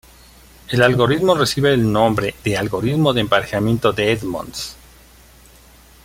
[0.69, 4.75] El algoritmo recibe el nombre de Algoritmo de Emparejamiento de Edmonds.